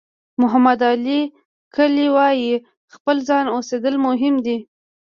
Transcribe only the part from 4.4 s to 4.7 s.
دي.